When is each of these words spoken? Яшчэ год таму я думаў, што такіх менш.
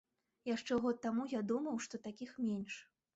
Яшчэ 0.49 0.77
год 0.85 0.97
таму 1.05 1.25
я 1.33 1.41
думаў, 1.51 1.77
што 1.87 1.99
такіх 2.09 2.31
менш. 2.47 2.79